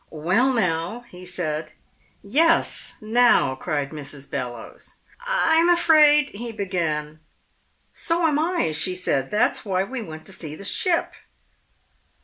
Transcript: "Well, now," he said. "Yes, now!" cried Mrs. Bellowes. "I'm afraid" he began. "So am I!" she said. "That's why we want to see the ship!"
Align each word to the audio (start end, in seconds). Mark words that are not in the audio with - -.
"Well, 0.09 0.51
now," 0.51 1.01
he 1.11 1.27
said. 1.27 1.73
"Yes, 2.23 2.95
now!" 3.01 3.53
cried 3.53 3.91
Mrs. 3.91 4.27
Bellowes. 4.31 4.95
"I'm 5.27 5.69
afraid" 5.69 6.29
he 6.29 6.51
began. 6.51 7.19
"So 7.93 8.25
am 8.25 8.39
I!" 8.39 8.71
she 8.71 8.95
said. 8.95 9.29
"That's 9.29 9.63
why 9.63 9.83
we 9.83 10.01
want 10.01 10.25
to 10.25 10.33
see 10.33 10.55
the 10.55 10.65
ship!" 10.65 11.13